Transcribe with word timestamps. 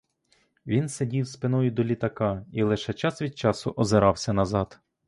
Він 0.65 0.89
сидів 0.89 1.27
спиною 1.27 1.71
до 1.71 1.83
літака 1.83 2.45
і 2.51 2.63
лише 2.63 2.93
час 2.93 3.21
від 3.21 3.37
часу 3.37 3.73
озирався 3.77 4.33
назад. 4.33 4.79